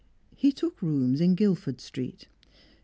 He 0.35 0.51
took 0.51 0.81
rooms 0.81 1.21
in 1.21 1.35
Guildford 1.35 1.79
Street. 1.79 2.27